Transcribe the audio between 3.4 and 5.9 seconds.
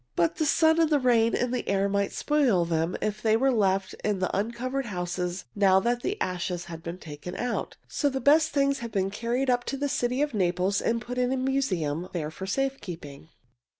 left in the uncovered houses, now